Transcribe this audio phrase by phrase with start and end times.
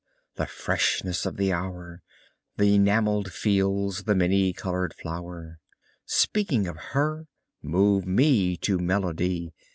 [0.33, 2.01] The freshness of the hour
[2.57, 5.59] Th' enamell'd fields, the many coloured flower,
[6.07, 7.27] Speaking of her,
[7.61, 9.53] move me to melody.